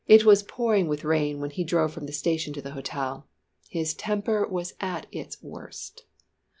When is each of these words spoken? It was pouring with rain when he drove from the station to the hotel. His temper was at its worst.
It 0.07 0.25
was 0.25 0.41
pouring 0.41 0.87
with 0.87 1.03
rain 1.03 1.39
when 1.39 1.51
he 1.51 1.63
drove 1.63 1.93
from 1.93 2.07
the 2.07 2.11
station 2.11 2.53
to 2.53 2.61
the 2.63 2.71
hotel. 2.71 3.27
His 3.69 3.93
temper 3.93 4.47
was 4.47 4.73
at 4.81 5.05
its 5.11 5.39
worst. 5.43 6.05